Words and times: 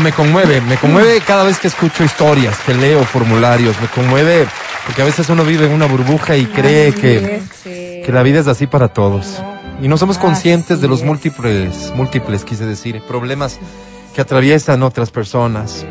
me 0.00 0.12
conmueve. 0.12 0.60
Me 0.60 0.76
conmueve 0.76 1.20
cada 1.20 1.44
vez 1.44 1.58
que 1.58 1.68
escucho 1.68 2.04
historias, 2.04 2.56
que 2.66 2.74
leo 2.74 3.04
formularios. 3.04 3.80
Me 3.80 3.88
conmueve 3.88 4.46
porque 4.86 5.02
a 5.02 5.04
veces 5.04 5.28
uno 5.28 5.44
vive 5.44 5.66
en 5.66 5.72
una 5.72 5.84
burbuja 5.84 6.36
y 6.36 6.46
cree 6.46 6.94
que, 6.94 7.42
que 7.62 8.10
la 8.10 8.22
vida 8.22 8.40
es 8.40 8.46
así 8.46 8.66
para 8.66 8.88
todos. 8.88 9.42
Y 9.82 9.88
no 9.88 9.98
somos 9.98 10.16
conscientes 10.16 10.80
de 10.80 10.88
los 10.88 11.02
múltiples, 11.02 11.92
múltiples, 11.94 12.44
quise 12.44 12.64
decir, 12.64 13.02
problemas 13.06 13.60
que 14.14 14.22
atraviesan 14.22 14.82
otras 14.82 15.10
personas, 15.10 15.84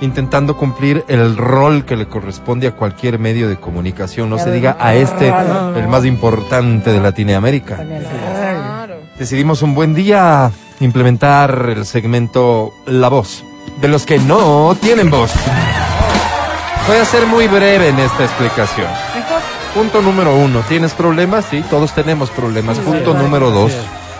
intentando 0.00 0.56
cumplir 0.56 1.04
el 1.08 1.36
rol 1.36 1.84
que 1.84 1.96
le 1.96 2.06
corresponde 2.06 2.68
a 2.68 2.72
cualquier 2.76 3.18
medio 3.18 3.48
de 3.48 3.56
comunicación, 3.56 4.30
no 4.30 4.38
se 4.38 4.52
diga 4.52 4.76
a 4.78 4.94
este, 4.94 5.28
el 5.28 5.88
más 5.88 6.04
importante 6.04 6.92
de 6.92 7.00
Latinoamérica. 7.00 7.84
Decidimos 9.18 9.60
un 9.62 9.74
buen 9.74 9.92
día 9.92 10.50
implementar 10.84 11.70
el 11.76 11.86
segmento 11.86 12.74
La 12.86 13.08
Voz, 13.08 13.44
de 13.80 13.88
los 13.88 14.06
que 14.06 14.18
no 14.18 14.76
tienen 14.80 15.10
voz. 15.10 15.32
Voy 16.88 16.96
a 16.96 17.04
ser 17.04 17.26
muy 17.26 17.46
breve 17.46 17.88
en 17.88 17.98
esta 17.98 18.24
explicación. 18.24 18.88
Punto 19.74 20.02
número 20.02 20.34
uno, 20.34 20.60
¿tienes 20.68 20.92
problemas? 20.92 21.46
Sí, 21.50 21.64
todos 21.70 21.92
tenemos 21.94 22.30
problemas. 22.30 22.78
Punto 22.78 23.14
número 23.14 23.50
dos, 23.50 23.72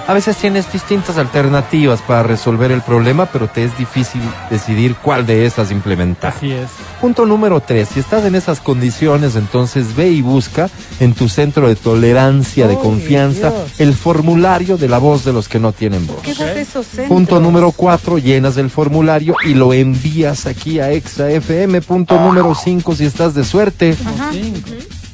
a 0.07 0.15
veces 0.15 0.37
tienes 0.37 0.73
distintas 0.73 1.17
alternativas 1.17 2.01
para 2.03 2.23
resolver 2.23 2.73
el 2.73 2.83
problema, 2.83 3.27
pero 3.27 3.49
te 3.49 3.65
es 3.65 3.77
difícil 3.79 4.21
decidir 4.51 4.97
cuál 4.97 5.27
de 5.27 5.47
esas 5.47 5.71
implementar. 5.71 6.35
Así 6.37 6.53
es. 6.53 6.69
Punto 7.01 7.27
número 7.27 7.61
tres, 7.61 7.89
si 7.89 8.01
estás 8.01 8.25
en 8.25 8.35
esas 8.35 8.61
condiciones, 8.61 9.37
entonces 9.37 9.95
ve 9.97 10.11
y 10.11 10.23
busca 10.23 10.69
en 11.01 11.15
tu 11.15 11.29
centro 11.29 11.69
de 11.69 11.77
tolerancia, 11.77 12.67
de 12.67 12.77
confianza, 12.77 13.51
Dios. 13.51 13.81
el 13.81 13.95
formulario 13.95 14.77
de 14.77 14.89
la 14.89 14.99
voz 14.99 15.25
de 15.25 15.33
los 15.33 15.49
que 15.49 15.59
no 15.59 15.73
tienen 15.73 16.07
voz. 16.07 16.23
¿Qué 16.23 16.35
de 16.35 16.61
esos? 16.61 16.87
Punto 17.09 17.41
número 17.41 17.73
cuatro, 17.73 18.19
llenas 18.19 18.57
el 18.57 18.71
formulario 18.71 19.35
y 19.45 19.55
lo 19.55 19.73
envías 19.73 20.47
aquí 20.47 20.81
a 20.81 20.93
Exa 20.93 21.31
FM. 21.31 21.81
Punto 21.83 22.19
número 22.21 22.55
cinco, 22.55 22.95
si 22.95 23.05
estás 23.05 23.35
de 23.35 23.45
suerte, 23.45 23.97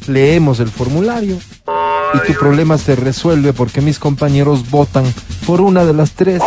leemos 0.07 0.61
el 0.61 0.69
formulario 0.69 1.39
y 2.14 2.27
tu 2.27 2.39
problema 2.39 2.78
se 2.78 2.97
resuelve 2.97 3.53
porque 3.53 3.81
mis 3.81 3.98
compañeros 3.98 4.70
votan 4.70 5.05
por 5.47 5.61
una 5.61 5.84
de 5.84 5.95
las 5.95 6.12
tres 6.12 6.42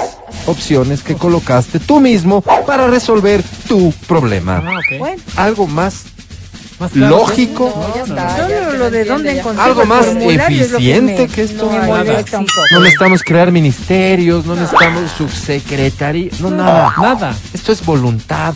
opciones 0.46 1.04
que 1.04 1.16
colocaste 1.16 1.80
tú 1.80 2.00
mismo 2.00 2.42
para 2.42 2.88
resolver 2.88 3.44
tu 3.68 3.92
problema. 4.08 4.64
Ah. 4.66 4.80
Bueno, 5.00 5.22
Algo 5.36 5.68
más 5.68 6.04
claro, 6.94 7.18
lógico, 7.18 7.94
no, 8.08 8.72
lo 8.78 8.90
de 8.90 9.06
dónde 9.06 9.42
Algo 9.60 9.86
más 9.86 10.08
es 10.08 10.40
eficiente 10.40 11.22
me- 11.24 11.28
que 11.28 11.44
esto. 11.44 11.70
No 12.72 12.80
necesitamos 12.80 13.22
crear 13.24 13.52
ministerios, 13.52 14.46
no 14.46 14.56
necesitamos 14.56 15.12
subsecretaría, 15.12 16.32
no 16.40 16.50
nada. 16.50 16.94
Nada. 16.98 17.36
Esto 17.54 17.72
es 17.72 17.86
voluntad. 17.86 18.56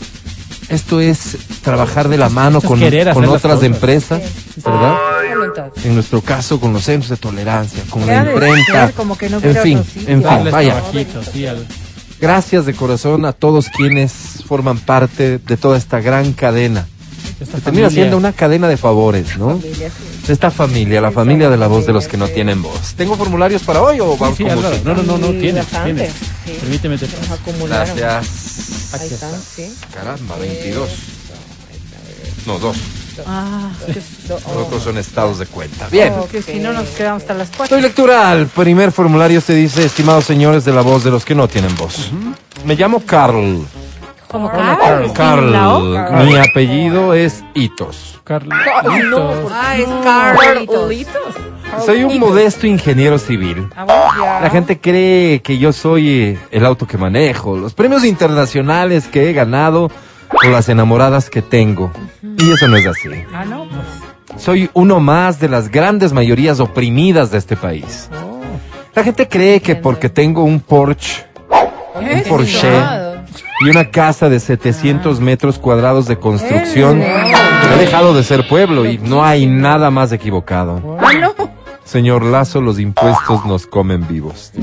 Esto 0.68 1.00
es 1.00 1.38
trabajar 1.62 2.10
de 2.10 2.18
la 2.18 2.30
mano 2.30 2.60
con, 2.60 2.80
con 2.80 3.26
otras 3.26 3.42
cosas. 3.42 3.64
empresas, 3.64 4.22
¿verdad? 4.64 4.96
Voluntad. 5.38 5.72
En 5.84 5.94
nuestro 5.96 6.22
caso, 6.22 6.60
con 6.60 6.74
los 6.74 6.84
centros 6.84 7.10
de 7.10 7.18
tolerancia, 7.18 7.84
con 7.90 8.06
la 8.06 8.24
imprenta. 8.32 8.88
ser 8.88 8.96
como 8.96 9.18
que 9.18 9.30
no 9.30 9.40
En 9.42 9.56
fin, 9.58 9.84
en 10.08 10.22
vaya. 10.22 10.82
sí, 10.92 11.46
Gracias 12.20 12.66
de 12.66 12.74
corazón 12.74 13.26
a 13.26 13.34
todos 13.34 13.68
quienes 13.70 14.12
forman 14.48 14.80
parte 14.80 15.38
de 15.38 15.58
toda 15.58 15.78
esta 15.78 16.00
gran 16.00 16.32
cadena. 16.34 16.88
esta 17.42 17.58
Que 17.58 17.62
termina 17.64 17.88
familia. 17.88 17.90
siendo 17.90 18.18
una 18.18 18.32
cadena 18.32 18.68
de 18.70 18.78
favores, 18.78 19.38
¿no? 19.38 19.58
De 19.60 20.34
esta 20.34 20.50
familia, 20.50 21.02
la 21.02 21.12
familia 21.12 21.50
de 21.50 21.58
la 21.58 21.68
voz 21.68 21.86
de 21.86 21.92
los 21.94 22.08
que 22.08 22.16
no 22.18 22.28
tienen 22.30 22.62
voz. 22.62 22.94
¿Tengo 22.96 23.16
formularios 23.18 23.64
para 23.64 23.82
hoy 23.82 24.00
o 24.00 24.14
Sí, 24.14 24.18
vamos 24.20 24.38
sí, 24.38 24.44
música? 24.46 24.70
No, 24.86 24.94
no, 24.96 25.04
no, 25.04 25.18
no, 25.18 25.28
Sí, 25.34 25.40
tienes, 25.40 25.64
bastante, 25.66 25.94
tienes. 25.94 26.14
sí. 26.46 26.52
Permíteme. 26.62 26.98
te-. 26.98 27.08
Gracias. 27.68 28.94
Ahí 28.94 29.08
están, 29.14 29.32
sí. 29.56 29.74
Caramba, 29.94 30.38
22. 30.38 30.90
No, 32.48 32.60
dos. 32.60 32.78
Ah, 33.26 33.70
Do- 34.28 34.34
Los 34.36 34.46
oh. 34.48 34.66
otros 34.66 34.84
son 34.84 34.98
estados 34.98 35.40
de 35.40 35.46
cuenta. 35.46 35.88
Bien. 35.90 36.14
que 36.32 36.42
si 36.42 36.60
no 36.60 36.74
nos 36.74 36.88
quedamos 36.90 37.22
hasta 37.24 37.34
las 37.34 37.50
cuatro. 37.56 37.76
Doy 37.76 37.82
lectura 37.84 38.32
al 38.32 38.48
primer 38.48 38.92
formulario. 38.92 39.40
Usted 39.40 39.56
dice, 39.56 39.86
estimados 39.86 40.26
señores 40.26 40.66
de 40.66 40.74
la 40.74 40.82
voz 40.82 41.04
de 41.04 41.12
los 41.12 41.24
que 41.26 41.36
no 41.36 41.48
tienen 41.48 41.76
voz. 41.76 42.12
Me 42.66 42.76
llamo 42.76 43.02
Carl. 43.06 43.66
¿Cómo 44.28 44.50
Carl? 44.50 45.14
Carl. 45.14 45.54
Carl. 45.94 46.26
Mi 46.28 46.36
apellido 46.38 47.14
es 47.14 47.44
Itos. 47.54 48.20
Carlitos. 48.24 49.52
Ah, 49.52 49.78
es 49.78 49.88
Carlitos. 50.04 50.94
Soy 51.86 52.04
un 52.04 52.20
modesto 52.20 52.66
ingeniero 52.68 53.20
civil. 53.20 53.68
Ah. 53.76 54.40
La 54.42 54.50
gente 54.50 54.80
cree 54.80 55.42
que 55.42 55.58
yo 55.58 55.72
soy 55.74 56.10
eh, 56.10 56.40
el 56.52 56.66
auto 56.66 56.88
que 56.88 56.98
manejo, 56.98 57.56
los 57.58 57.74
premios 57.74 58.04
internacionales 58.04 59.08
que 59.08 59.30
he 59.30 59.34
ganado 59.34 59.92
o 60.32 60.50
las 60.50 60.70
enamoradas 60.70 61.30
que 61.30 61.42
tengo. 61.42 61.92
Y 62.38 62.52
eso 62.52 62.68
no 62.68 62.78
es 62.78 62.88
así. 62.88 63.10
Ah, 63.34 63.46
no. 63.46 63.68
Soy 64.38 64.70
uno 64.74 65.00
más 65.00 65.40
de 65.40 65.50
las 65.50 65.70
grandes 65.70 66.12
mayorías 66.14 66.60
oprimidas 66.60 67.32
de 67.32 67.38
este 67.38 67.56
país. 67.56 68.10
La 68.94 69.04
gente 69.04 69.28
cree 69.28 69.62
que 69.62 69.76
porque 69.76 70.10
tengo 70.10 70.44
un 70.44 70.60
Porsche, 70.60 71.26
un 71.96 72.24
Porsche 72.28 72.70
y 73.62 73.70
una 73.70 73.90
casa 73.90 74.30
de 74.30 74.40
700 74.40 75.20
metros 75.20 75.60
cuadrados 75.60 76.08
de 76.08 76.18
construcción, 76.18 77.02
he 77.02 77.78
dejado 77.78 78.14
de 78.14 78.24
ser 78.24 78.48
pueblo 78.48 78.86
y 78.86 78.98
no 78.98 79.24
hay 79.24 79.46
nada 79.48 79.92
más 79.92 80.12
equivocado. 80.12 80.98
Ah. 81.00 81.12
Señor 81.86 82.24
Lazo, 82.24 82.62
los 82.62 82.80
impuestos 82.80 83.46
nos 83.46 83.68
comen 83.68 84.08
vivos. 84.08 84.52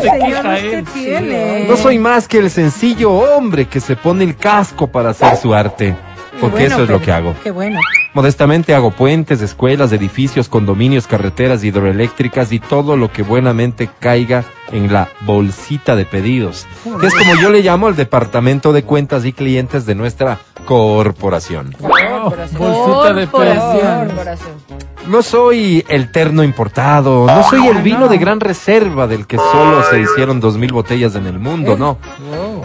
Se 0.00 0.10
señor, 0.10 0.26
queja 0.26 0.54
¿usted 0.54 0.72
él, 0.74 0.86
sí. 0.92 1.00
tiene? 1.00 1.66
No 1.68 1.76
soy 1.76 1.98
más 1.98 2.28
que 2.28 2.38
el 2.38 2.50
sencillo 2.50 3.12
hombre 3.12 3.66
que 3.66 3.80
se 3.80 3.96
pone 3.96 4.24
el 4.24 4.36
casco 4.36 4.86
para 4.86 5.10
hacer 5.10 5.36
su 5.36 5.54
arte, 5.54 5.94
porque 6.40 6.60
Bueno, 6.60 6.74
eso 6.74 6.84
es 6.84 6.90
lo 6.90 7.00
que 7.00 7.12
hago. 7.12 7.34
Qué 7.42 7.50
bueno. 7.50 7.78
Modestamente 8.14 8.74
hago 8.74 8.92
puentes, 8.92 9.42
escuelas, 9.42 9.92
edificios, 9.92 10.48
condominios, 10.48 11.06
carreteras 11.06 11.62
hidroeléctricas 11.62 12.50
y 12.50 12.60
todo 12.60 12.96
lo 12.96 13.12
que 13.12 13.22
buenamente 13.22 13.90
caiga 14.00 14.44
en 14.72 14.90
la 14.90 15.08
bolsita 15.26 15.94
de 15.94 16.06
pedidos, 16.06 16.66
que 16.82 17.06
es 17.06 17.14
como 17.14 17.34
yo 17.42 17.50
le 17.50 17.60
llamo 17.60 17.88
al 17.88 17.94
departamento 17.96 18.72
de 18.72 18.84
cuentas 18.84 19.26
y 19.26 19.32
clientes 19.34 19.84
de 19.84 19.94
nuestra 19.94 20.38
corporación. 20.64 21.72
Corporación. 21.78 22.58
Bolsita 22.58 23.12
de 23.12 23.26
Corporación. 23.26 24.75
No 25.08 25.22
soy 25.22 25.84
el 25.88 26.10
terno 26.10 26.42
importado, 26.42 27.26
no 27.26 27.42
soy 27.48 27.66
el 27.68 27.78
vino 27.82 28.08
de 28.08 28.18
gran 28.18 28.40
reserva 28.40 29.06
del 29.06 29.26
que 29.26 29.36
solo 29.36 29.82
se 29.90 30.00
hicieron 30.00 30.40
dos 30.40 30.56
mil 30.56 30.72
botellas 30.72 31.14
en 31.14 31.26
el 31.26 31.38
mundo, 31.38 31.76
no. 31.76 31.98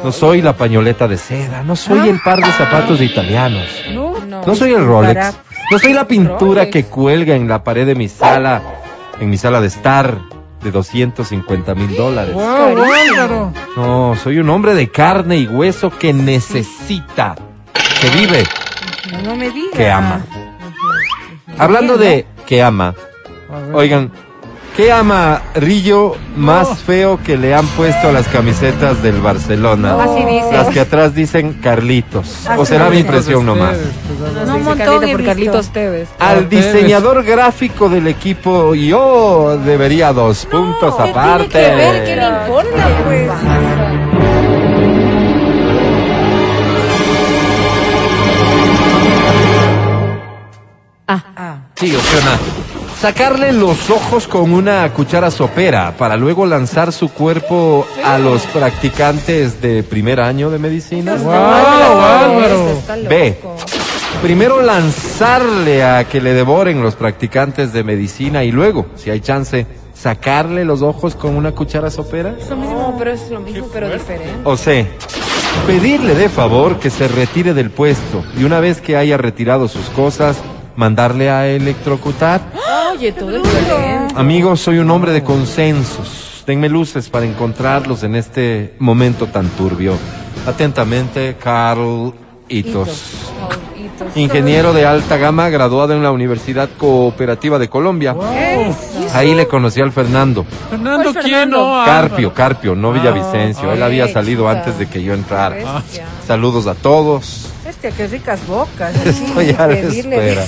No 0.03 0.11
soy 0.11 0.41
la 0.41 0.53
pañoleta 0.53 1.07
de 1.07 1.17
seda, 1.17 1.61
no 1.63 1.75
soy 1.75 2.09
el 2.09 2.19
par 2.21 2.39
de 2.39 2.51
zapatos 2.51 2.99
de 2.99 3.05
italianos. 3.05 3.67
No, 3.93 4.13
no. 4.25 4.41
No 4.45 4.55
soy 4.55 4.73
el 4.73 4.85
Rolex. 4.85 5.35
No 5.71 5.79
soy 5.79 5.93
la 5.93 6.07
pintura 6.07 6.69
que 6.69 6.85
cuelga 6.85 7.35
en 7.35 7.47
la 7.47 7.63
pared 7.63 7.85
de 7.85 7.95
mi 7.95 8.09
sala, 8.09 8.61
en 9.19 9.29
mi 9.29 9.37
sala 9.37 9.61
de 9.61 9.67
estar, 9.67 10.17
de 10.63 10.71
250 10.71 11.75
mil 11.75 11.95
dólares. 11.95 12.35
No, 13.77 14.15
soy 14.21 14.39
un 14.39 14.49
hombre 14.49 14.73
de 14.73 14.89
carne 14.89 15.37
y 15.37 15.47
hueso 15.47 15.91
que 15.91 16.11
necesita, 16.13 17.35
que 18.01 18.09
vive, 18.09 18.43
No, 19.11 19.21
no 19.21 19.35
me 19.35 19.49
diga. 19.49 19.71
que 19.77 19.89
ama. 19.91 20.21
Hablando 21.61 21.95
de 21.95 22.25
que 22.47 22.63
ama, 22.63 22.95
oigan, 23.71 24.09
¿qué 24.75 24.91
ama 24.91 25.43
Rillo 25.53 26.15
más 26.35 26.79
feo 26.79 27.19
que 27.23 27.37
le 27.37 27.53
han 27.53 27.67
puesto 27.67 28.07
a 28.07 28.11
las 28.11 28.27
camisetas 28.29 29.03
del 29.03 29.21
Barcelona? 29.21 30.01
Así 30.03 30.25
dice. 30.25 30.49
Las 30.51 30.69
que 30.69 30.79
atrás 30.79 31.13
dicen 31.13 31.53
Carlitos. 31.61 32.47
¿O 32.57 32.65
será 32.65 32.89
mi 32.89 32.97
impresión 32.97 33.45
nomás? 33.45 33.77
pues, 33.77 34.47
No, 34.47 34.55
un 34.55 34.63
montón 34.63 35.11
por. 35.11 35.23
Carlitos 35.23 35.69
Tevez. 35.69 36.09
Al 36.17 36.49
diseñador 36.49 37.23
gráfico 37.23 37.89
del 37.89 38.07
equipo, 38.07 38.73
yo 38.73 39.59
debería 39.63 40.11
dos 40.13 40.47
puntos 40.47 40.95
¿Qué 40.95 41.09
aparte. 41.11 41.47
tiene 41.47 41.67
que 41.69 41.75
ver? 41.75 42.03
¿Qué 42.05 42.15
le 42.15 42.27
importa, 42.27 42.87
pues? 43.05 43.31
Sí, 51.81 51.95
opción 51.95 52.21
A. 52.27 52.37
Sacarle 52.99 53.51
los 53.53 53.89
ojos 53.89 54.27
con 54.27 54.53
una 54.53 54.93
cuchara 54.93 55.31
sopera 55.31 55.95
para 55.97 56.15
luego 56.15 56.45
lanzar 56.45 56.93
su 56.93 57.09
cuerpo 57.09 57.87
a 58.05 58.19
los 58.19 58.43
practicantes 58.43 59.63
de 59.63 59.81
primer 59.81 60.19
año 60.19 60.51
de 60.51 60.59
medicina. 60.59 61.15
Wow, 61.15 61.31
Álvaro. 61.33 62.83
B. 63.09 63.35
Primero 64.21 64.61
lanzarle 64.61 65.83
a 65.83 66.03
que 66.03 66.21
le 66.21 66.35
devoren 66.35 66.83
los 66.83 66.93
practicantes 66.93 67.73
de 67.73 67.83
medicina 67.83 68.43
y 68.43 68.51
luego, 68.51 68.85
si 68.95 69.09
hay 69.09 69.19
chance, 69.19 69.65
sacarle 69.95 70.65
los 70.65 70.83
ojos 70.83 71.15
con 71.15 71.35
una 71.35 71.53
cuchara 71.53 71.89
sopera. 71.89 72.35
Es 72.39 72.47
lo 72.51 72.57
mismo, 72.57 72.95
pero 72.95 73.11
es 73.11 73.31
lo 73.31 73.39
mismo, 73.39 73.67
pero 73.73 73.89
diferente. 73.91 74.35
O 74.43 74.55
C. 74.55 74.85
Pedirle 75.65 76.13
de 76.13 76.29
favor 76.29 76.77
que 76.77 76.91
se 76.91 77.07
retire 77.07 77.55
del 77.55 77.71
puesto 77.71 78.23
y 78.37 78.43
una 78.43 78.59
vez 78.59 78.81
que 78.81 78.97
haya 78.97 79.17
retirado 79.17 79.67
sus 79.67 79.89
cosas, 79.89 80.37
mandarle 80.75 81.29
a 81.29 81.47
electrocutar. 81.47 82.41
Oye, 82.93 83.11
todo 83.11 83.35
es 83.37 83.41
violento. 83.43 84.17
Amigos, 84.19 84.59
soy 84.61 84.79
un 84.79 84.89
hombre 84.91 85.11
de 85.11 85.23
consensos. 85.23 86.43
Denme 86.45 86.69
luces 86.69 87.09
para 87.09 87.25
encontrarlos 87.25 88.03
en 88.03 88.15
este 88.15 88.73
momento 88.79 89.27
tan 89.27 89.47
turbio. 89.49 89.93
Atentamente, 90.47 91.35
Carl 91.41 92.13
Itos. 92.49 92.89
Hitos. 93.77 94.17
Ingeniero 94.17 94.73
de 94.73 94.85
alta 94.85 95.17
gama, 95.17 95.49
graduado 95.49 95.93
en 95.93 96.01
la 96.03 96.11
Universidad 96.11 96.67
Cooperativa 96.77 97.59
de 97.59 97.69
Colombia. 97.69 98.15
Ahí 99.13 99.35
le 99.35 99.47
conocí 99.47 99.79
al 99.81 99.91
Fernando. 99.91 100.45
Fernando, 100.69 101.13
¿Cuál 101.13 101.23
¿quién 101.25 101.49
no? 101.51 101.83
Carpio, 101.85 102.33
Carpio, 102.33 102.75
no 102.75 102.91
Villavicencio. 102.91 103.69
ah, 103.69 103.73
Él 103.73 103.83
había 103.83 104.07
salido 104.07 104.47
chica. 104.47 104.59
antes 104.59 104.79
de 104.79 104.87
que 104.87 105.03
yo 105.03 105.13
entrara. 105.13 105.83
Saludos 106.25 106.65
a 106.67 106.73
todos. 106.73 107.47
Este, 107.83 107.97
qué 107.97 108.07
ricas 108.07 108.45
bocas. 108.45 108.95
Esto 108.95 109.41
ya 109.41 109.67
pedirle 109.67 110.29
espera. 110.29 110.45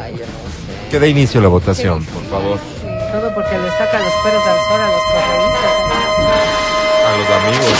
Ay, 0.00 0.12
yo 0.12 0.18
no 0.20 0.24
sé. 0.24 0.90
Que 0.92 1.00
dé 1.00 1.08
inicio 1.08 1.40
la 1.40 1.48
votación, 1.48 2.04
por 2.04 2.22
favor. 2.26 2.58
Todo 3.10 3.34
porque 3.34 3.58
le 3.58 3.68
saca 3.70 3.98
los 3.98 4.12
perros 4.22 4.42
al 4.46 4.58
sol 4.68 4.80
a 4.80 4.92
los 4.92 5.02
correístas. 5.10 5.74
A 7.04 7.16
los 7.16 7.28
amigos. 7.42 7.78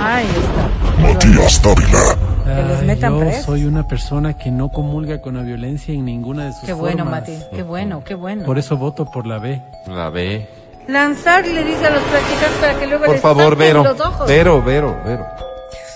Ahí 0.00 0.26
está. 0.26 1.02
Matías 1.02 1.62
Dávila. 1.62 2.16
Que 2.46 2.62
les 2.62 2.80
Ay, 2.80 2.86
metan 2.86 3.20
yo 3.20 3.42
soy 3.42 3.64
una 3.66 3.86
persona 3.86 4.32
que 4.38 4.50
no 4.50 4.70
comulga 4.70 5.20
con 5.20 5.34
la 5.36 5.42
violencia 5.42 5.92
en 5.92 6.06
ninguna 6.06 6.46
de 6.46 6.52
sus 6.54 6.62
Qué 6.62 6.72
bueno, 6.72 7.04
formas. 7.04 7.20
Mati. 7.20 7.38
Qué 7.54 7.62
bueno, 7.62 8.02
qué 8.02 8.14
bueno. 8.14 8.44
Por 8.44 8.58
eso 8.58 8.78
voto 8.78 9.04
por 9.04 9.26
la 9.26 9.38
B. 9.38 9.60
La 9.88 10.08
B. 10.08 10.48
Lanzar 10.88 11.46
le 11.46 11.64
dice 11.64 11.84
a 11.84 11.90
los 11.90 12.02
practicantes 12.04 12.58
para 12.62 12.78
que 12.78 12.86
luego 12.86 13.04
Por 13.04 13.14
les 13.14 13.20
favor, 13.20 13.56
Vero. 13.56 13.84
los 13.84 14.00
ojos. 14.00 14.26
Vero, 14.26 14.62
Vero, 14.62 14.96
Vero. 15.04 15.26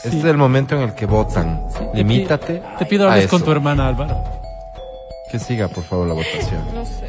Este 0.04 0.18
es 0.18 0.24
el 0.24 0.38
momento 0.38 0.76
en 0.76 0.82
el 0.82 0.94
que 0.94 1.04
votan. 1.04 1.62
Limítate. 1.92 2.62
Te 2.78 2.86
pido 2.86 3.06
a 3.06 3.12
hables 3.12 3.28
con 3.28 3.42
tu 3.42 3.50
hermana 3.50 3.88
Álvaro. 3.88 4.24
Que 5.30 5.38
siga, 5.38 5.68
por 5.68 5.84
favor, 5.84 6.08
la 6.08 6.14
votación. 6.14 6.64
No 6.74 6.84
sé. 6.86 7.06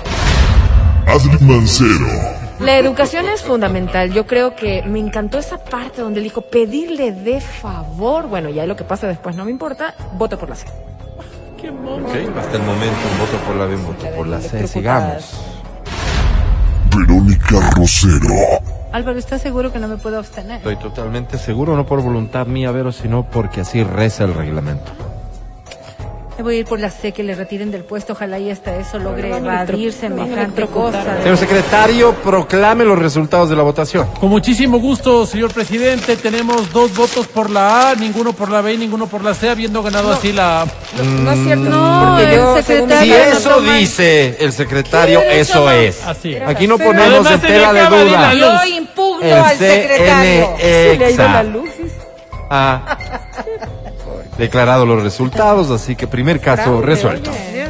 Adri 1.08 1.46
Mancero. 1.46 2.06
La 2.60 2.78
educación 2.78 3.28
es 3.30 3.42
fundamental. 3.42 4.12
Yo 4.12 4.28
creo 4.28 4.56
que 4.56 4.84
me 4.84 5.00
encantó 5.00 5.40
esa 5.40 5.58
parte 5.58 6.02
donde 6.02 6.20
él 6.20 6.26
dijo 6.26 6.42
pedirle 6.42 7.12
de 7.14 7.40
favor. 7.40 8.28
Bueno, 8.28 8.50
ya 8.50 8.66
lo 8.66 8.76
que 8.76 8.84
pasa 8.84 9.08
después 9.08 9.36
no 9.36 9.46
me 9.46 9.52
importa. 9.52 9.96
Voto 10.18 10.38
por 10.38 10.50
la 10.50 10.56
C. 10.56 10.68
Ok, 10.68 12.38
hasta 12.38 12.58
el 12.58 12.64
momento 12.64 12.98
un 13.12 13.20
voto 13.20 13.38
por 13.48 13.56
la 13.56 13.66
B, 13.66 13.76
un 13.76 13.86
voto 13.86 14.06
por 14.16 14.28
la 14.28 14.42
C. 14.42 14.68
Sigamos. 14.68 15.40
Verónica 16.96 17.72
Rosero. 17.72 18.62
Álvaro, 18.92 19.18
¿estás 19.18 19.42
seguro 19.42 19.72
que 19.72 19.80
no 19.80 19.88
me 19.88 19.98
puedo 19.98 20.18
abstener? 20.18 20.58
Estoy 20.58 20.76
totalmente 20.76 21.38
seguro, 21.38 21.76
no 21.76 21.86
por 21.86 22.02
voluntad 22.02 22.46
mía, 22.46 22.72
Vero, 22.72 22.92
sino 22.92 23.24
porque 23.24 23.62
así 23.62 23.84
reza 23.84 24.26
el 24.26 24.34
reglamento. 24.34 24.92
Me 26.38 26.44
voy 26.44 26.56
a 26.56 26.60
ir 26.60 26.66
por 26.66 26.80
la 26.80 26.90
C, 26.90 27.12
que 27.12 27.24
le 27.24 27.36
retiren 27.36 27.72
del 27.72 27.84
puesto. 27.84 28.14
Ojalá 28.14 28.40
y 28.40 28.50
hasta 28.50 28.76
eso 28.76 28.98
logre 28.98 29.30
Van 29.30 29.48
a 29.48 29.64
evadir 29.64 29.94
semejante 29.94 30.66
cosa. 30.68 31.22
Señor 31.22 31.38
secretario, 31.38 32.14
proclame 32.16 32.84
los 32.84 32.98
resultados 32.98 33.50
de 33.50 33.56
la 33.56 33.64
votación. 33.64 34.08
Con 34.20 34.30
muchísimo 34.30 34.80
gusto, 34.80 35.26
señor 35.26 35.54
presidente. 35.54 36.18
Tenemos 36.18 36.74
dos 36.74 36.96
votos 36.96 37.28
por 37.28 37.50
la 37.50 37.92
A, 37.92 37.96
ninguno 37.96 38.34
por 38.34 38.50
la 38.50 38.62
B 38.62 38.74
y 38.74 38.78
ninguno 38.78 39.08
por 39.08 39.24
la 39.24 39.34
C, 39.34 39.50
habiendo 39.50 39.84
ganado 39.84 40.12
así 40.12 40.34
la... 40.34 40.66
No 41.24 41.32
es 41.32 41.44
cierto. 41.44 41.64
No, 41.70 42.16
porque 42.18 42.34
el 42.34 42.40
yo, 42.42 42.56
secretario- 42.58 43.02
Si 43.02 43.10
no 43.10 43.38
eso 43.38 43.62
dice 43.62 44.38
el 44.40 44.52
secretario, 44.52 45.22
eso 45.22 45.72
es. 45.72 46.04
Así. 46.06 46.36
Aquí 46.36 46.68
no 46.68 46.78
ponemos 46.78 47.30
en 47.32 47.40
tela 47.42 47.74
de 47.74 47.86
duda. 47.86 48.34
Yo 48.34 48.66
impugno 48.66 49.26
El 49.26 49.34
al 49.34 49.58
secretario. 49.58 50.56
Le 50.60 51.06
ha 51.06 51.10
ido 51.10 51.24
la 51.24 51.44
luz. 51.44 51.70
ha 52.50 52.98
declarado 54.38 54.86
los 54.86 55.02
resultados, 55.04 55.70
así 55.72 55.96
que 55.96 56.08
primer 56.08 56.40
caso 56.42 56.64
Fraude, 56.64 56.86
resuelto. 56.86 57.32
oye. 57.32 57.62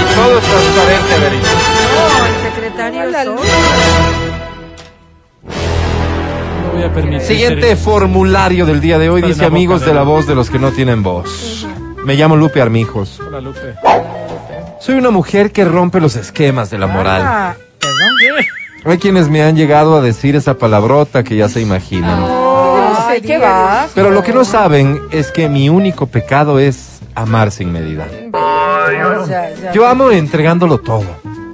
Y 0.00 0.14
todo 0.14 0.38
es 0.38 0.44
transparente, 0.44 1.18
Verito. 1.20 1.48
No, 1.94 2.26
el 2.26 2.36
secretario 2.42 3.02
voy 6.78 6.88
a 6.88 6.92
permitir. 6.92 7.20
Siguiente 7.26 7.68
ser- 7.68 7.76
formulario 7.76 8.66
del 8.66 8.80
día 8.80 8.98
de 8.98 9.10
hoy 9.10 9.22
dice 9.22 9.44
amigos 9.44 9.84
de 9.84 9.92
la 9.94 10.02
voz 10.02 10.26
de 10.26 10.34
los 10.34 10.50
que 10.50 10.58
no 10.58 10.70
tienen 10.72 11.02
voz. 11.02 11.66
Me 12.04 12.14
llamo 12.14 12.36
Lupe 12.36 12.62
Armijos. 12.62 13.20
Hola, 13.26 13.40
Lupe. 13.40 13.74
Soy 14.80 14.94
una 14.96 15.10
mujer 15.10 15.50
que 15.52 15.64
rompe 15.64 16.00
los 16.00 16.16
esquemas 16.16 16.70
de 16.70 16.78
la 16.78 16.86
moral. 16.86 17.22
Ah, 17.24 17.54
perdón. 17.80 18.44
Hay 18.84 18.98
quienes 18.98 19.28
me 19.28 19.42
han 19.42 19.56
llegado 19.56 19.96
a 19.96 20.00
decir 20.00 20.36
esa 20.36 20.54
palabrota 20.54 21.24
que 21.24 21.36
ya 21.36 21.48
se 21.48 21.60
imaginan. 21.60 22.24
Ay, 23.08 23.20
qué 23.20 23.38
va. 23.38 23.86
Pero 23.94 24.10
lo 24.10 24.22
que 24.22 24.32
no 24.32 24.44
saben 24.44 25.00
es 25.10 25.32
que 25.32 25.48
mi 25.48 25.68
único 25.68 26.06
pecado 26.06 26.58
es 26.60 27.00
amar 27.14 27.50
sin 27.50 27.72
medida. 27.72 28.06
Yo 29.74 29.86
amo 29.86 30.10
entregándolo 30.10 30.78
todo. 30.78 31.04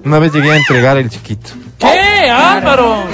Una 0.05 0.19
vez 0.19 0.33
llegué 0.35 0.53
a 0.53 0.57
entregar 0.57 0.99
el 0.99 1.09
chiquito, 1.09 1.51
¿Qué, 1.79 2.29
Álvaro? 2.31 3.05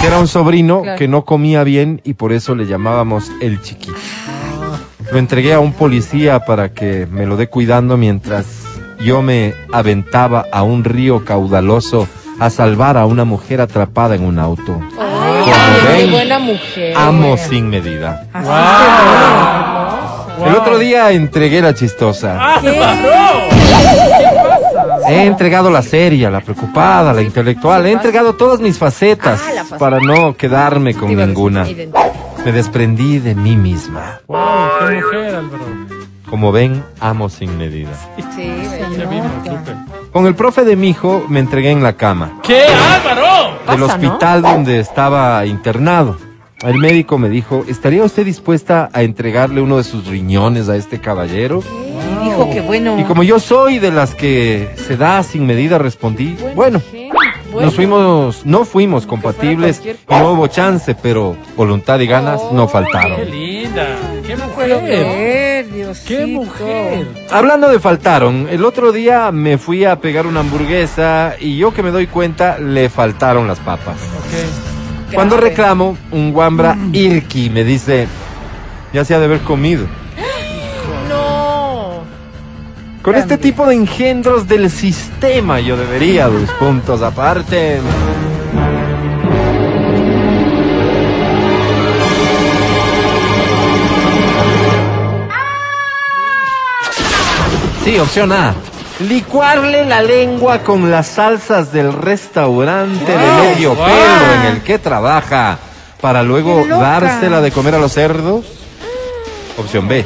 Que 0.00 0.06
era 0.06 0.18
un 0.18 0.28
sobrino 0.28 0.82
que 0.96 1.08
no 1.08 1.24
comía 1.24 1.64
bien 1.64 2.00
y 2.04 2.14
por 2.14 2.32
eso 2.32 2.54
le 2.54 2.66
llamábamos 2.66 3.30
el 3.40 3.60
chiquito. 3.62 3.96
Lo 5.12 5.18
entregué 5.18 5.54
a 5.54 5.60
un 5.60 5.72
policía 5.72 6.40
para 6.44 6.70
que 6.70 7.06
me 7.10 7.26
lo 7.26 7.36
dé 7.36 7.48
cuidando 7.48 7.96
mientras 7.96 8.46
yo 9.00 9.22
me 9.22 9.54
aventaba 9.72 10.46
a 10.52 10.62
un 10.62 10.84
río 10.84 11.24
caudaloso 11.24 12.08
a 12.38 12.50
salvar 12.50 12.96
a 12.96 13.06
una 13.06 13.24
mujer 13.24 13.60
atrapada 13.60 14.14
en 14.14 14.24
un 14.24 14.38
auto. 14.38 14.80
Ay, 14.98 15.44
Como 15.44 15.54
qué 15.86 15.92
ven, 16.02 16.10
buena 16.10 16.38
mujer. 16.38 16.96
Amo 16.96 17.36
sin 17.36 17.68
medida. 17.68 18.26
Wow. 18.34 20.46
El 20.48 20.54
otro 20.54 20.78
día 20.78 21.10
entregué 21.12 21.62
la 21.62 21.74
chistosa. 21.74 22.56
¡Álvaro! 22.56 23.55
He 25.08 25.24
entregado 25.24 25.70
la 25.70 25.82
seria, 25.82 26.30
la 26.30 26.40
preocupada, 26.40 27.12
la 27.12 27.22
intelectual. 27.22 27.86
He 27.86 27.92
entregado 27.92 28.34
todas 28.34 28.60
mis 28.60 28.76
facetas 28.78 29.40
Ah, 29.42 29.50
faceta. 29.58 29.78
para 29.78 30.00
no 30.00 30.36
quedarme 30.36 30.94
con 30.94 31.14
ninguna. 31.14 31.64
Me 32.44 32.52
desprendí 32.52 33.18
de 33.18 33.34
mí 33.34 33.56
misma. 33.56 34.20
¡Wow! 34.28 34.38
¡Qué 34.88 34.94
mujer, 34.96 35.34
Álvaro! 35.34 35.64
Como 36.30 36.50
ven, 36.52 36.82
amo 37.00 37.28
sin 37.28 37.56
medida. 37.56 37.90
Sí. 38.34 38.52
Con 40.12 40.26
el 40.26 40.34
profe 40.34 40.64
de 40.64 40.74
mi 40.76 40.88
hijo 40.90 41.24
me 41.28 41.40
entregué 41.40 41.70
en 41.70 41.82
la 41.82 41.92
cama 41.94 42.38
¿Qué, 42.42 42.64
Álvaro? 42.64 43.58
del 43.70 43.82
hospital 43.82 44.42
donde 44.42 44.80
estaba 44.80 45.44
internado. 45.46 46.16
El 46.62 46.78
médico 46.78 47.18
me 47.18 47.28
dijo, 47.28 47.64
¿estaría 47.68 48.02
usted 48.02 48.24
dispuesta 48.24 48.88
a 48.92 49.02
entregarle 49.02 49.60
uno 49.60 49.76
de 49.76 49.84
sus 49.84 50.06
riñones 50.06 50.68
a 50.70 50.76
este 50.76 51.00
caballero? 51.00 51.62
Y 51.62 52.15
dijo 52.36 52.50
que 52.50 52.60
bueno. 52.60 52.98
Y 52.98 53.04
como 53.04 53.22
yo 53.22 53.38
soy 53.40 53.78
de 53.78 53.90
las 53.90 54.14
que 54.14 54.70
se 54.76 54.96
da 54.96 55.22
sin 55.22 55.46
medida, 55.46 55.78
respondí, 55.78 56.36
bueno, 56.54 56.80
nos 57.52 57.74
fuimos, 57.74 58.44
no 58.44 58.64
fuimos 58.64 59.06
compatibles 59.06 59.82
y 59.84 60.14
no 60.14 60.32
hubo 60.32 60.46
chance, 60.48 60.94
pero 60.94 61.36
voluntad 61.56 61.98
y 62.00 62.06
ganas 62.06 62.40
no 62.52 62.66
¡Qué 62.66 62.72
faltaron. 62.72 63.30
linda! 63.30 63.86
¡Qué 66.06 66.26
mujer! 66.26 67.06
Hablando 67.30 67.68
de 67.68 67.78
faltaron, 67.78 68.48
el 68.50 68.64
otro 68.64 68.92
día 68.92 69.30
me 69.32 69.58
fui 69.58 69.84
a 69.84 70.00
pegar 70.00 70.26
una 70.26 70.40
hamburguesa 70.40 71.34
y 71.38 71.56
yo 71.56 71.72
que 71.72 71.82
me 71.82 71.90
doy 71.90 72.06
cuenta 72.06 72.58
le 72.58 72.88
faltaron 72.88 73.46
las 73.46 73.58
papas. 73.60 73.96
Cuando 75.14 75.36
reclamo, 75.36 75.96
un 76.10 76.32
guambra 76.32 76.76
Irki 76.92 77.48
me 77.48 77.64
dice, 77.64 78.08
ya 78.92 79.04
se 79.04 79.14
ha 79.14 79.18
de 79.18 79.26
haber 79.26 79.40
comido. 79.40 79.86
Con 83.06 83.14
este 83.14 83.38
tipo 83.38 83.64
de 83.64 83.76
engendros 83.76 84.48
del 84.48 84.68
sistema 84.68 85.60
yo 85.60 85.76
debería 85.76 86.26
dos 86.26 86.50
puntos 86.58 87.02
aparte. 87.02 87.78
Sí, 97.84 97.96
opción 97.96 98.32
A. 98.32 98.54
Licuarle 98.98 99.84
la 99.84 100.02
lengua 100.02 100.64
con 100.64 100.90
las 100.90 101.06
salsas 101.06 101.72
del 101.72 101.92
restaurante 101.92 103.12
de 103.12 103.18
medio 103.18 103.76
wow. 103.76 103.86
pelo 103.86 104.34
en 104.40 104.52
el 104.52 104.62
que 104.64 104.80
trabaja 104.80 105.58
para 106.00 106.24
luego 106.24 106.66
dársela 106.66 107.40
de 107.40 107.52
comer 107.52 107.76
a 107.76 107.78
los 107.78 107.92
cerdos. 107.92 108.46
Opción 109.56 109.86
B. 109.86 110.04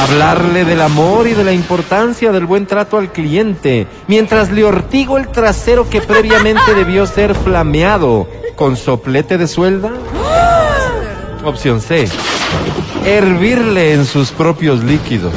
Hablarle 0.00 0.64
del 0.64 0.80
amor 0.80 1.28
y 1.28 1.34
de 1.34 1.44
la 1.44 1.52
importancia 1.52 2.32
del 2.32 2.46
buen 2.46 2.66
trato 2.66 2.96
al 2.96 3.12
cliente, 3.12 3.86
mientras 4.08 4.50
le 4.50 4.64
ortigo 4.64 5.18
el 5.18 5.28
trasero 5.28 5.88
que 5.88 6.00
previamente 6.00 6.74
debió 6.76 7.06
ser 7.06 7.34
flameado 7.34 8.28
con 8.56 8.76
soplete 8.76 9.38
de 9.38 9.46
suelda. 9.46 9.90
Opción 11.44 11.80
C. 11.80 12.08
Hervirle 13.04 13.92
en 13.92 14.04
sus 14.06 14.30
propios 14.30 14.82
líquidos. 14.82 15.34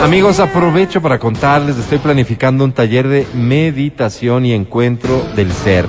Amigos, 0.00 0.40
aprovecho 0.40 1.02
para 1.02 1.18
contarles, 1.18 1.76
estoy 1.76 1.98
planificando 1.98 2.64
un 2.64 2.72
taller 2.72 3.06
de 3.08 3.26
meditación 3.34 4.46
y 4.46 4.54
encuentro 4.54 5.22
del 5.36 5.52
ser. 5.52 5.86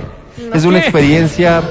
Es 0.54 0.66
una 0.66 0.80
experiencia 0.80 1.62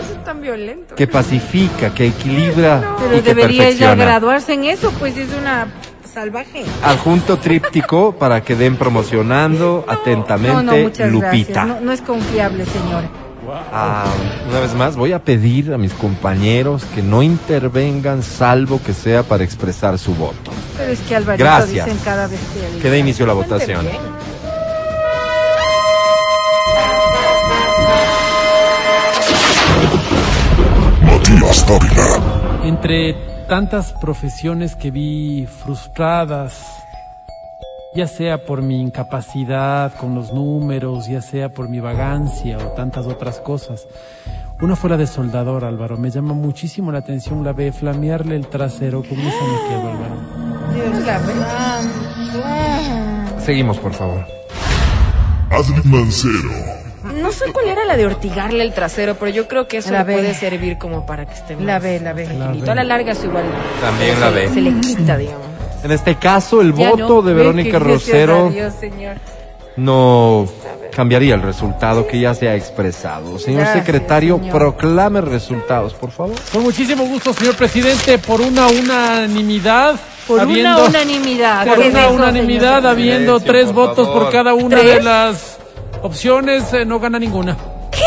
tan 0.41 0.43
violento. 0.43 0.95
que 0.95 1.07
pacifica, 1.07 1.93
que 1.95 2.09
equilibra 2.09 2.97
Pero 2.99 3.17
y 3.17 3.21
que 3.21 3.35
debería 3.35 3.63
ya 3.65 3.69
perfecciona. 3.69 4.05
graduarse 4.05 4.53
en 4.55 4.65
eso, 4.65 4.93
pues 4.99 5.17
es 5.17 5.29
una 5.41 5.69
salvaje. 6.13 6.65
Adjunto 6.83 7.37
tríptico 7.39 8.13
para 8.19 8.43
que 8.43 8.57
den 8.57 8.77
promocionando 8.77 9.85
No, 9.87 9.93
no, 9.95 10.01
atentamente 10.01 11.07
Lupita. 11.09 11.65
No, 11.65 11.81
no 11.81 11.93
es 11.93 12.01
confiable, 12.01 12.65
señora. 12.67 13.09
Ah, 13.73 14.05
una 14.49 14.61
vez 14.61 14.75
más, 14.75 14.97
voy 14.97 15.13
a 15.13 15.25
pedir 15.25 15.73
a 15.73 15.79
mis 15.79 15.93
compañeros 15.93 16.85
que 16.95 17.03
no 17.03 17.23
intervengan 17.23 18.23
salvo 18.23 18.81
que 18.85 18.93
sea 18.93 19.23
para 19.23 19.43
expresar 19.43 19.99
su 19.99 20.15
voto. 20.15 20.53
Pero 20.77 20.93
es 20.93 21.01
que 21.01 21.17
Alvarito 21.17 21.45
Gracias. 21.45 21.87
dicen 21.87 22.01
cada 22.05 22.29
bestialidad. 22.29 22.81
Que 22.83 22.91
dé 22.91 22.99
inicio 22.99 23.27
la 23.27 23.33
votación. 23.33 23.87
Matías 31.41 31.67
Dávila. 31.67 32.61
Entre 32.65 33.15
tantas 33.49 33.93
profesiones 33.95 34.77
que 34.77 34.91
vi 34.91 35.47
frustradas, 35.47 36.53
ya 37.95 38.07
sea 38.07 38.45
por 38.45 38.61
mi 38.63 38.81
incapacidad 38.81 39.95
con 39.99 40.15
los 40.15 40.33
números, 40.33 41.09
ya 41.09 41.23
sea 41.23 41.49
por 41.49 41.69
mi 41.69 41.81
vagancia 41.81 42.59
o 42.59 42.73
tantas 42.73 43.07
otras 43.07 43.41
cosas. 43.41 43.87
Una 44.61 44.77
fue 44.77 44.91
la 44.91 44.99
de 44.99 45.07
soldador, 45.07 45.65
Álvaro. 45.65 45.97
Me 45.97 46.11
llama 46.11 46.35
muchísimo 46.35 46.93
la 46.93 46.99
atención 46.99 47.43
la 47.43 47.55
de 47.55 47.73
flamearle 47.73 48.37
el 48.37 48.47
trasero. 48.47 49.03
Con 49.03 49.19
eso 49.19 49.45
me 49.47 49.69
quedo, 49.69 49.89
Álvaro. 49.91 50.17
Dios 50.75 51.07
la 51.07 51.19
verdad. 51.19 51.81
Seguimos, 53.39 53.79
por 53.79 53.95
favor. 53.95 54.27
Adri 55.51 55.81
Mancero. 55.85 56.80
No 57.05 57.33
sé 57.33 57.53
cuál 57.53 57.67
era 57.69 57.85
la 57.85 57.97
de 57.97 58.07
ortigarle 58.07 58.63
el 58.63 58.75
trasero, 58.75 59.15
pero 59.17 59.31
yo 59.31 59.49
creo 59.49 59.67
que 59.67 59.79
eso 59.79 59.91
La 59.91 59.99
le 60.01 60.05
B. 60.05 60.13
puede 60.15 60.35
servir 60.35 60.77
como 60.79 61.07
para 61.07 61.25
que 61.27 61.33
esté 61.35 61.57
más 61.57 61.65
La 61.65 61.79
B, 61.79 62.01
la 62.01 62.13
B. 62.13 62.25
tranquilito. 62.25 62.71
A 62.71 62.75
la 62.75 62.85
larga 62.85 63.13
eso 63.13 63.25
igual. 63.27 63.45
También 63.81 64.15
se 64.15 64.21
la 64.21 64.31
le- 64.31 64.49
B. 64.49 64.55
Se 64.55 64.61
le 64.61 64.81
quita, 64.81 65.17
digamos. 65.17 65.47
En 65.83 65.91
este 65.93 66.15
caso, 66.17 66.61
el 66.61 66.75
Ya 66.75 66.91
voto 66.91 67.09
no. 67.09 67.23
de 67.23 67.33
Ve 67.33 67.41
Verónica 67.41 67.79
Rosero 67.79 68.47
a 68.49 68.51
Dios, 68.51 68.75
señor. 68.79 69.17
no 69.77 70.47
cambiaría 70.95 71.35
el 71.37 71.43
resultado 71.43 72.07
que 72.07 72.21
ya 72.21 72.35
se 72.35 72.49
ha 72.49 72.55
expresado. 72.55 73.39
Señor 73.39 73.63
Gracias, 73.63 73.87
secretario, 73.87 74.37
señor. 74.39 74.53
proclame 74.59 75.21
resultados, 75.23 75.95
por 75.95 76.11
favor. 76.11 76.35
Con 76.53 76.63
muchísimo 76.65 77.05
gusto, 77.07 77.33
señor 77.33 77.55
presidente, 77.57 78.19
por 78.19 78.41
una 78.43 78.67
unanimidad. 78.67 79.95
Por 80.27 80.39
habiendo- 80.41 80.77
una 80.81 80.89
unanimidad. 80.89 81.67
Por 81.67 81.77
¿Qué 81.79 81.87
es 81.87 81.91
una 81.95 82.05
eso, 82.05 82.13
unanimidad, 82.15 82.77
señor? 82.77 82.87
habiendo 82.93 83.39
Silencio, 83.39 83.53
tres 83.53 83.65
por 83.67 83.75
votos 83.75 84.07
favor. 84.07 84.23
por 84.25 84.33
cada 84.33 84.55
una 84.55 84.77
¿Tres? 84.77 84.95
de 84.97 85.03
las 85.03 85.59
opciones, 86.03 86.73
eh, 86.73 86.85
no 86.85 86.99
gana 87.01 87.19
ninguna. 87.19 87.57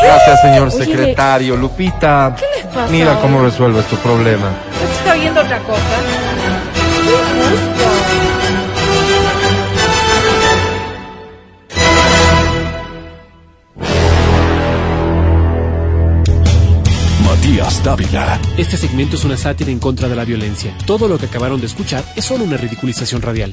Gracias, 0.02 0.40
señor 0.42 0.68
Oye, 0.68 0.84
secretario. 0.84 1.56
Lupita, 1.56 2.34
¿Qué 2.38 2.46
les 2.56 2.66
pasa 2.66 2.90
mira 2.90 3.18
cómo 3.20 3.42
resuelves 3.42 3.84
tu 3.86 3.96
problema. 3.96 4.50
¿Usted 4.82 4.98
está 4.98 5.12
oyendo 5.12 5.40
otra 5.40 5.58
cosa? 5.60 5.80
Matías 17.24 17.82
Dávila. 17.84 18.40
Este 18.56 18.76
segmento 18.76 19.16
es 19.16 19.24
una 19.24 19.36
sátira 19.36 19.70
en 19.70 19.78
contra 19.78 20.08
de 20.08 20.16
la 20.16 20.24
violencia. 20.24 20.74
Todo 20.86 21.08
lo 21.08 21.18
que 21.18 21.26
acabaron 21.26 21.60
de 21.60 21.66
escuchar 21.66 22.04
es 22.16 22.24
solo 22.24 22.44
una 22.44 22.56
ridiculización 22.56 23.22
radial. 23.22 23.52